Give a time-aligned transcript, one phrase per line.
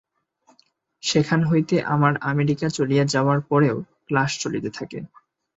[1.03, 3.77] সেখান হইতে আমার আমেরিকা চলিয়া যাওয়ার পরেও
[4.07, 4.99] ক্লাস চলিতে থাকে।